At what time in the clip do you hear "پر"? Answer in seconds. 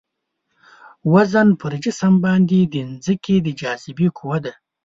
1.59-1.73